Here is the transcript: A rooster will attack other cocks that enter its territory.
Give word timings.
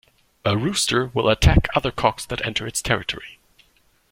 A 0.43 0.57
rooster 0.57 1.11
will 1.13 1.29
attack 1.29 1.67
other 1.75 1.91
cocks 1.91 2.25
that 2.25 2.43
enter 2.43 2.65
its 2.65 2.81
territory. 2.81 3.37